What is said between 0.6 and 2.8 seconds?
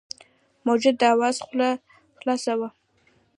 موجود اوږده خوله خلاصه وه.